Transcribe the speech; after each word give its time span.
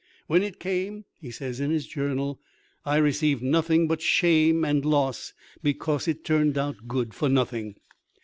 When 0.25 0.41
it 0.41 0.59
came, 0.59 1.05
he 1.19 1.29
says 1.29 1.59
in 1.59 1.69
his 1.69 1.85
journal, 1.85 2.39
"I 2.83 2.97
received 2.97 3.43
nothing 3.43 3.87
but 3.87 4.01
shame 4.01 4.65
and 4.65 4.83
loss, 4.83 5.33
because 5.61 6.07
it 6.07 6.25
turned 6.25 6.57
out 6.57 6.87
good 6.87 7.13
for 7.13 7.29
nothing." 7.29 7.75